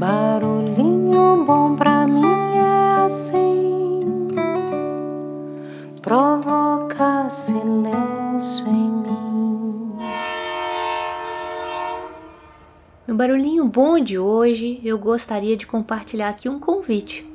Barulhinho 0.00 1.44
bom 1.44 1.76
pra 1.76 2.06
mim 2.06 2.24
é 2.56 3.04
assim, 3.04 4.00
provoca 6.00 7.28
silêncio 7.28 8.66
em 8.66 8.90
mim. 8.90 9.92
No 13.06 13.14
barulhinho 13.14 13.66
bom 13.66 14.00
de 14.00 14.18
hoje, 14.18 14.80
eu 14.82 14.98
gostaria 14.98 15.54
de 15.54 15.66
compartilhar 15.66 16.30
aqui 16.30 16.48
um 16.48 16.58
convite. 16.58 17.30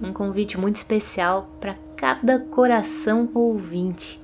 Um 0.00 0.12
convite 0.12 0.56
muito 0.56 0.76
especial 0.76 1.48
para 1.58 1.74
cada 1.96 2.38
coração 2.38 3.28
ouvinte. 3.34 4.23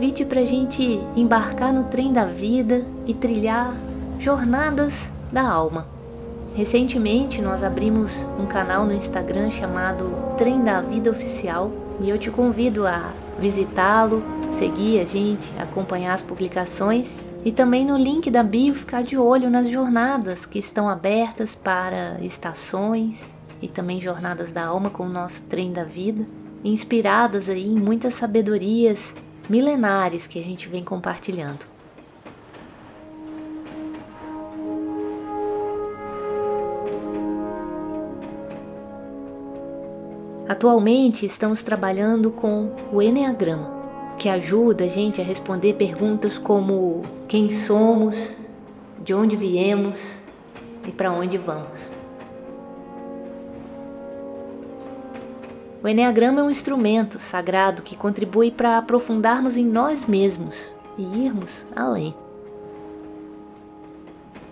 Convite 0.00 0.24
para 0.24 0.40
a 0.40 0.44
gente 0.46 0.98
embarcar 1.14 1.74
no 1.74 1.84
trem 1.84 2.10
da 2.10 2.24
vida 2.24 2.86
e 3.06 3.12
trilhar 3.12 3.76
jornadas 4.18 5.12
da 5.30 5.46
alma. 5.46 5.86
Recentemente 6.54 7.42
nós 7.42 7.62
abrimos 7.62 8.26
um 8.40 8.46
canal 8.46 8.86
no 8.86 8.94
Instagram 8.94 9.50
chamado 9.50 10.10
Trem 10.38 10.64
da 10.64 10.80
Vida 10.80 11.10
Oficial 11.10 11.70
e 12.00 12.08
eu 12.08 12.18
te 12.18 12.30
convido 12.30 12.86
a 12.86 13.12
visitá-lo, 13.38 14.22
seguir 14.50 15.00
a 15.00 15.04
gente, 15.04 15.52
acompanhar 15.58 16.14
as 16.14 16.22
publicações 16.22 17.18
e 17.44 17.52
também 17.52 17.84
no 17.84 17.98
link 17.98 18.30
da 18.30 18.42
bio 18.42 18.74
ficar 18.74 19.02
de 19.02 19.18
olho 19.18 19.50
nas 19.50 19.68
jornadas 19.68 20.46
que 20.46 20.58
estão 20.58 20.88
abertas 20.88 21.54
para 21.54 22.16
estações 22.22 23.34
e 23.60 23.68
também 23.68 24.00
jornadas 24.00 24.50
da 24.50 24.64
alma 24.64 24.88
com 24.88 25.02
o 25.02 25.10
nosso 25.10 25.42
trem 25.42 25.70
da 25.70 25.84
vida, 25.84 26.26
inspiradas 26.64 27.50
aí 27.50 27.66
em 27.66 27.78
muitas 27.78 28.14
sabedorias 28.14 29.14
milenares 29.50 30.28
que 30.28 30.38
a 30.38 30.42
gente 30.42 30.68
vem 30.68 30.84
compartilhando. 30.84 31.66
Atualmente 40.48 41.26
estamos 41.26 41.64
trabalhando 41.64 42.30
com 42.30 42.70
o 42.92 43.02
Enneagrama, 43.02 44.14
que 44.18 44.28
ajuda 44.28 44.84
a 44.84 44.88
gente 44.88 45.20
a 45.20 45.24
responder 45.24 45.74
perguntas 45.74 46.38
como 46.38 47.02
quem 47.26 47.50
somos, 47.50 48.36
de 49.02 49.12
onde 49.12 49.34
viemos 49.34 50.20
e 50.86 50.92
para 50.92 51.10
onde 51.10 51.36
vamos. 51.36 51.99
O 55.82 55.88
Enneagrama 55.88 56.40
é 56.40 56.44
um 56.44 56.50
instrumento 56.50 57.18
sagrado 57.18 57.82
que 57.82 57.96
contribui 57.96 58.50
para 58.50 58.76
aprofundarmos 58.76 59.56
em 59.56 59.64
nós 59.64 60.04
mesmos 60.04 60.74
e 60.98 61.02
irmos 61.24 61.66
além. 61.74 62.14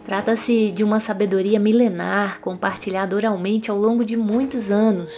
Trata-se 0.07 0.73
de 0.73 0.83
uma 0.83 1.01
sabedoria 1.01 1.61
milenar 1.61 2.41
compartilhada 2.41 3.15
oralmente 3.15 3.71
ao 3.71 3.77
longo 3.77 4.07
de 4.07 4.17
muitos 4.17 4.71
anos 4.71 5.13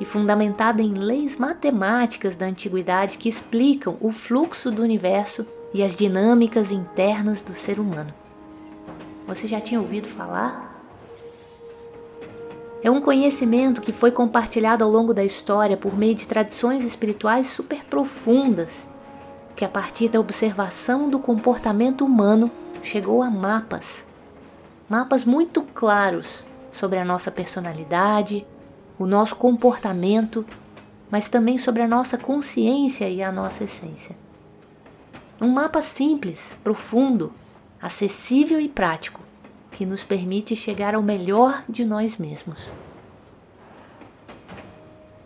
e 0.00 0.06
fundamentada 0.06 0.80
em 0.80 0.94
leis 0.94 1.36
matemáticas 1.36 2.34
da 2.34 2.46
antiguidade 2.46 3.18
que 3.18 3.28
explicam 3.28 3.98
o 4.00 4.10
fluxo 4.10 4.70
do 4.70 4.82
universo 4.82 5.46
e 5.74 5.82
as 5.82 5.94
dinâmicas 5.94 6.72
internas 6.72 7.42
do 7.42 7.52
ser 7.52 7.78
humano. 7.78 8.12
Você 9.26 9.46
já 9.46 9.60
tinha 9.60 9.80
ouvido 9.80 10.08
falar? 10.08 10.65
É 12.86 12.90
um 12.90 13.00
conhecimento 13.00 13.80
que 13.80 13.90
foi 13.90 14.12
compartilhado 14.12 14.84
ao 14.84 14.88
longo 14.88 15.12
da 15.12 15.24
história 15.24 15.76
por 15.76 15.98
meio 15.98 16.14
de 16.14 16.28
tradições 16.28 16.84
espirituais 16.84 17.48
super 17.48 17.82
profundas, 17.84 18.86
que 19.56 19.64
a 19.64 19.68
partir 19.68 20.08
da 20.08 20.20
observação 20.20 21.10
do 21.10 21.18
comportamento 21.18 22.04
humano 22.04 22.48
chegou 22.84 23.24
a 23.24 23.28
mapas. 23.28 24.06
Mapas 24.88 25.24
muito 25.24 25.62
claros 25.62 26.44
sobre 26.70 27.00
a 27.00 27.04
nossa 27.04 27.28
personalidade, 27.28 28.46
o 28.96 29.04
nosso 29.04 29.34
comportamento, 29.34 30.46
mas 31.10 31.28
também 31.28 31.58
sobre 31.58 31.82
a 31.82 31.88
nossa 31.88 32.16
consciência 32.16 33.08
e 33.08 33.20
a 33.20 33.32
nossa 33.32 33.64
essência. 33.64 34.16
Um 35.40 35.48
mapa 35.48 35.82
simples, 35.82 36.54
profundo, 36.62 37.32
acessível 37.82 38.60
e 38.60 38.68
prático, 38.68 39.25
que 39.76 39.84
nos 39.84 40.02
permite 40.02 40.56
chegar 40.56 40.94
ao 40.94 41.02
melhor 41.02 41.62
de 41.68 41.84
nós 41.84 42.16
mesmos. 42.16 42.70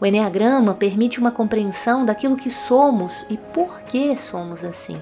O 0.00 0.04
Enneagrama 0.04 0.74
permite 0.74 1.20
uma 1.20 1.30
compreensão 1.30 2.04
daquilo 2.04 2.36
que 2.36 2.50
somos 2.50 3.24
e 3.30 3.36
por 3.36 3.80
que 3.82 4.18
somos 4.18 4.64
assim. 4.64 5.00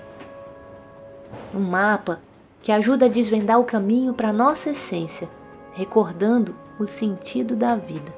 Um 1.55 1.61
mapa 1.61 2.21
que 2.63 2.71
ajuda 2.71 3.07
a 3.07 3.09
desvendar 3.09 3.59
o 3.59 3.65
caminho 3.65 4.13
para 4.13 4.29
a 4.29 4.35
nossa 4.35 4.69
essência, 4.69 5.31
recordando 5.75 6.55
o 6.79 6.85
sentido 6.85 7.57
da 7.57 7.75
vida. 7.75 8.13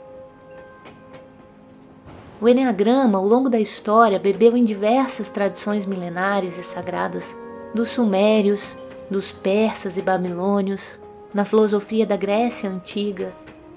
O 2.40 2.48
Enneagrama, 2.48 3.18
ao 3.18 3.24
longo 3.24 3.48
da 3.48 3.60
história, 3.60 4.18
bebeu 4.18 4.56
em 4.56 4.64
diversas 4.64 5.28
tradições 5.28 5.86
milenares 5.86 6.58
e 6.58 6.64
sagradas 6.64 7.36
dos 7.72 7.90
sumérios, 7.90 8.74
dos 9.08 9.30
persas 9.30 9.96
e 9.96 10.02
babilônios, 10.02 10.98
na 11.32 11.44
filosofia 11.44 12.06
da 12.06 12.16
Grécia 12.16 12.68
antiga, 12.68 13.32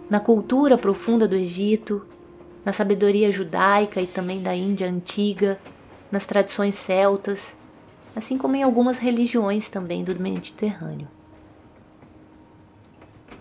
na 0.10 0.20
cultura 0.20 0.78
profunda 0.78 1.28
do 1.28 1.36
Egito, 1.36 2.06
na 2.66 2.72
sabedoria 2.72 3.32
judaica 3.32 4.02
e 4.02 4.08
também 4.08 4.42
da 4.42 4.56
Índia 4.56 4.90
antiga, 4.90 5.60
nas 6.12 6.26
tradições 6.26 6.76
celtas, 6.76 7.58
assim 8.16 8.38
como 8.38 8.56
em 8.56 8.64
algumas 8.64 9.00
religiões 9.00 9.70
também 9.70 10.04
do 10.04 10.20
Mediterrâneo. 10.20 11.08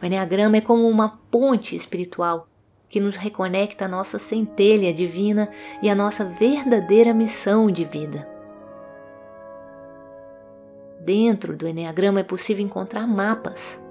O 0.02 0.06
Enneagrama 0.06 0.56
é 0.56 0.60
como 0.60 0.88
uma 0.88 1.20
ponte 1.30 1.76
espiritual 1.76 2.48
que 2.88 3.00
nos 3.00 3.16
reconecta 3.16 3.84
à 3.84 3.88
nossa 3.88 4.18
centelha 4.18 4.92
divina 4.92 5.48
e 5.80 5.88
à 5.88 5.94
nossa 5.94 6.24
verdadeira 6.24 7.14
missão 7.14 7.70
de 7.70 7.84
vida. 7.84 8.28
Dentro 11.00 11.56
do 11.56 11.66
Enneagrama 11.66 12.20
é 12.20 12.24
possível 12.24 12.64
encontrar 12.64 13.06
mapas. 13.06 13.82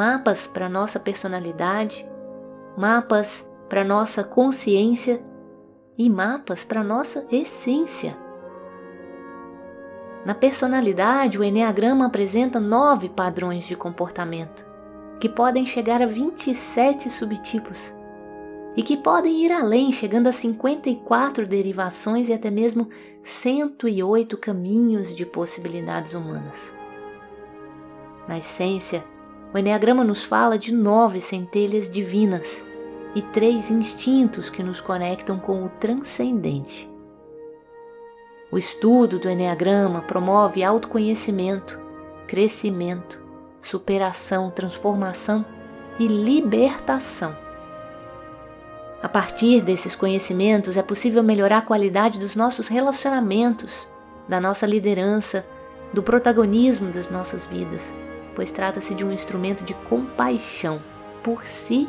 Mapas 0.00 0.46
para 0.46 0.66
nossa 0.66 0.98
personalidade, 0.98 2.08
mapas 2.74 3.46
para 3.68 3.84
nossa 3.84 4.24
consciência 4.24 5.22
e 5.98 6.08
mapas 6.08 6.64
para 6.64 6.82
nossa 6.82 7.26
essência. 7.30 8.16
Na 10.24 10.34
personalidade, 10.34 11.38
o 11.38 11.44
Enneagrama 11.44 12.06
apresenta 12.06 12.58
nove 12.58 13.10
padrões 13.10 13.64
de 13.68 13.76
comportamento, 13.76 14.64
que 15.20 15.28
podem 15.28 15.66
chegar 15.66 16.00
a 16.00 16.06
27 16.06 17.10
subtipos, 17.10 17.94
e 18.74 18.82
que 18.82 18.96
podem 18.96 19.44
ir 19.44 19.52
além, 19.52 19.92
chegando 19.92 20.28
a 20.28 20.32
54 20.32 21.46
derivações 21.46 22.30
e 22.30 22.32
até 22.32 22.50
mesmo 22.50 22.88
108 23.22 24.38
caminhos 24.38 25.14
de 25.14 25.26
possibilidades 25.26 26.14
humanas. 26.14 26.72
Na 28.26 28.38
essência, 28.38 29.04
o 29.52 29.58
Enneagrama 29.58 30.04
nos 30.04 30.22
fala 30.22 30.58
de 30.58 30.72
nove 30.72 31.20
centelhas 31.20 31.90
divinas 31.90 32.64
e 33.14 33.22
três 33.22 33.70
instintos 33.70 34.48
que 34.48 34.62
nos 34.62 34.80
conectam 34.80 35.38
com 35.38 35.64
o 35.64 35.68
transcendente. 35.68 36.88
O 38.52 38.58
estudo 38.58 39.18
do 39.18 39.28
Enneagrama 39.28 40.02
promove 40.02 40.62
autoconhecimento, 40.62 41.80
crescimento, 42.26 43.22
superação, 43.60 44.50
transformação 44.50 45.44
e 45.98 46.06
libertação 46.06 47.36
a 49.02 49.08
partir 49.08 49.62
desses 49.62 49.96
conhecimentos 49.96 50.76
é 50.76 50.82
possível 50.82 51.22
melhorar 51.22 51.58
a 51.58 51.62
qualidade 51.62 52.18
dos 52.18 52.36
nossos 52.36 52.68
relacionamentos, 52.68 53.88
da 54.28 54.38
nossa 54.38 54.66
liderança, 54.66 55.46
do 55.92 56.02
protagonismo 56.02 56.90
das 56.92 57.08
nossas 57.08 57.46
vidas, 57.46 57.94
pois 58.40 58.52
trata-se 58.52 58.94
de 58.94 59.04
um 59.04 59.12
instrumento 59.12 59.62
de 59.62 59.74
compaixão 59.74 60.80
por 61.22 61.46
si 61.46 61.86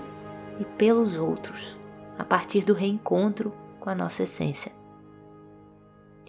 e 0.60 0.66
pelos 0.66 1.18
outros, 1.18 1.80
a 2.20 2.26
partir 2.26 2.66
do 2.66 2.74
reencontro 2.74 3.54
com 3.80 3.90
a 3.90 3.96
nossa 3.96 4.24
essência. 4.24 4.74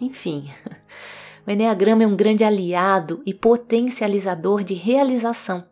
Enfim, 0.01 0.49
o 1.45 1.51
Enneagrama 1.51 2.03
é 2.03 2.07
um 2.07 2.15
grande 2.15 2.45
aliado 2.45 3.21
e 3.25 3.33
potencializador 3.33 4.63
de 4.63 4.75
realização, 4.75 5.65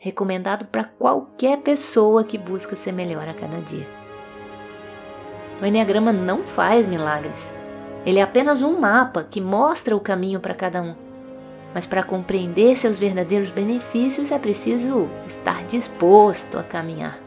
recomendado 0.00 0.66
para 0.66 0.82
qualquer 0.82 1.58
pessoa 1.58 2.24
que 2.24 2.36
busca 2.36 2.74
ser 2.74 2.90
melhor 2.90 3.28
a 3.28 3.34
cada 3.34 3.60
dia. 3.60 3.86
O 5.60 5.64
Enneagrama 5.64 6.12
não 6.12 6.42
faz 6.42 6.88
milagres. 6.88 7.52
Ele 8.04 8.18
é 8.18 8.22
apenas 8.22 8.62
um 8.62 8.80
mapa 8.80 9.22
que 9.22 9.40
mostra 9.40 9.96
o 9.96 10.00
caminho 10.00 10.40
para 10.40 10.54
cada 10.54 10.82
um. 10.82 11.01
Mas 11.74 11.86
para 11.86 12.02
compreender 12.02 12.76
seus 12.76 12.98
verdadeiros 12.98 13.50
benefícios 13.50 14.30
é 14.30 14.38
preciso 14.38 15.08
estar 15.26 15.64
disposto 15.66 16.58
a 16.58 16.62
caminhar. 16.62 17.18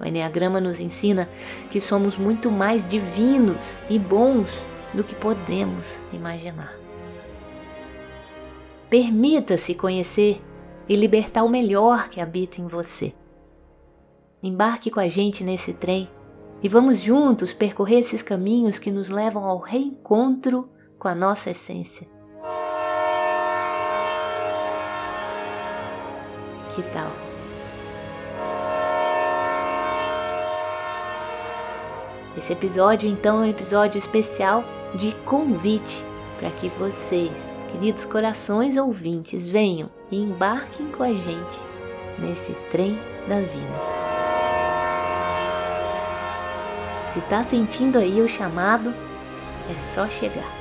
O 0.00 0.04
Enneagrama 0.04 0.60
nos 0.60 0.78
ensina 0.78 1.28
que 1.70 1.80
somos 1.80 2.16
muito 2.16 2.50
mais 2.50 2.86
divinos 2.86 3.78
e 3.90 3.98
bons 3.98 4.66
do 4.94 5.02
que 5.02 5.14
podemos 5.14 6.00
imaginar. 6.12 6.74
Permita-se 8.88 9.74
conhecer 9.74 10.40
e 10.88 10.96
libertar 10.96 11.42
o 11.42 11.48
melhor 11.48 12.08
que 12.08 12.20
habita 12.20 12.60
em 12.60 12.66
você. 12.66 13.12
Embarque 14.42 14.90
com 14.90 15.00
a 15.00 15.08
gente 15.08 15.42
nesse 15.42 15.74
trem 15.74 16.08
e 16.62 16.68
vamos 16.68 17.00
juntos 17.00 17.52
percorrer 17.52 17.98
esses 17.98 18.22
caminhos 18.22 18.78
que 18.78 18.90
nos 18.90 19.08
levam 19.08 19.44
ao 19.44 19.58
reencontro 19.58 20.68
com 20.98 21.08
a 21.08 21.14
nossa 21.14 21.50
essência. 21.50 22.17
Que 26.78 26.84
tal? 26.92 27.10
Esse 32.36 32.52
episódio, 32.52 33.10
então, 33.10 33.38
é 33.38 33.46
um 33.46 33.50
episódio 33.50 33.98
especial 33.98 34.62
de 34.94 35.10
convite 35.24 36.04
para 36.38 36.50
que 36.50 36.68
vocês, 36.68 37.64
queridos 37.72 38.04
corações 38.04 38.76
ouvintes, 38.76 39.44
venham 39.44 39.90
e 40.08 40.20
embarquem 40.20 40.86
com 40.92 41.02
a 41.02 41.10
gente 41.10 41.60
nesse 42.16 42.52
trem 42.70 42.96
da 43.26 43.40
vida. 43.40 43.78
Se 47.12 47.18
está 47.18 47.42
sentindo 47.42 47.98
aí 47.98 48.20
o 48.20 48.28
chamado, 48.28 48.94
é 49.68 49.80
só 49.80 50.08
chegar. 50.08 50.52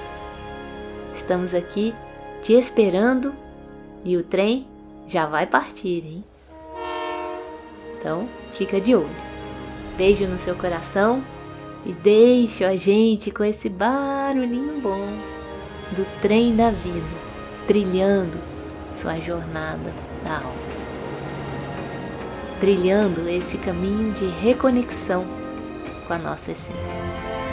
Estamos 1.14 1.54
aqui 1.54 1.94
te 2.42 2.54
esperando 2.54 3.36
e 4.04 4.18
o 4.18 4.24
trem 4.24 4.68
já 5.08 5.26
vai 5.26 5.48
partir, 5.48 6.04
hein? 6.06 6.24
Então, 7.98 8.28
fica 8.54 8.80
de 8.80 8.96
olho. 8.96 9.10
Beijo 9.98 10.28
no 10.28 10.38
seu 10.38 10.56
coração 10.56 11.24
e 11.86 11.94
deixe 11.94 12.64
a 12.64 12.76
gente 12.76 13.32
com 13.32 13.44
esse 13.44 13.70
barulhinho 13.70 14.80
bom 14.82 15.08
do 15.92 16.06
trem 16.22 16.56
da 16.56 16.70
vida, 16.70 17.06
trilhando 17.66 18.38
sua 18.94 19.20
jornada 19.20 19.94
da 20.24 20.38
alma. 20.38 20.68
Trilhando 22.60 23.30
esse 23.30 23.58
caminho 23.58 24.12
de 24.14 24.26
reconexão 24.26 25.26
com 26.08 26.14
a 26.14 26.18
nossa 26.18 26.52
essência. 26.52 27.47